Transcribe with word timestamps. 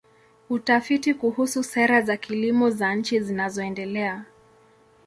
Utafiti 0.49 1.13
kuhusu 1.13 1.63
sera 1.63 2.01
za 2.01 2.17
kilimo 2.17 2.69
za 2.69 2.95
nchi 2.95 3.21
zinazoendelea. 3.21 4.25